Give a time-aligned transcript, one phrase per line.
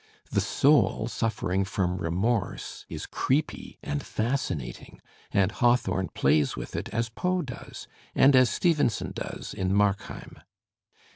[0.31, 4.99] The soul suffering from remorse is creepy and fascinating,
[5.31, 10.39] and Hawthorne plays with it as Poe does, and as Stevenson does in "Markheim."